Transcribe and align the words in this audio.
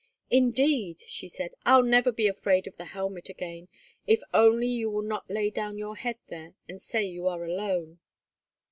"Indeed," 0.31 0.99
she 1.01 1.27
said, 1.27 1.51
"I'll 1.63 1.83
never 1.83 2.11
be 2.11 2.25
afraid 2.27 2.65
of 2.65 2.75
the 2.75 2.85
helmet 2.85 3.29
again, 3.29 3.67
if 4.07 4.23
only 4.33 4.65
you 4.65 4.89
will 4.89 5.03
not 5.03 5.29
lay 5.29 5.51
down 5.51 5.77
your 5.77 5.95
head 5.95 6.17
there, 6.27 6.55
and 6.67 6.81
say 6.81 7.03
you 7.03 7.27
are 7.27 7.43
alone." 7.45 7.99